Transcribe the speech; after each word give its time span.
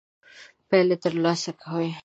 پايلې 0.67 0.95
تر 1.03 1.13
لاسه 1.23 1.51
کوي. 1.61 1.91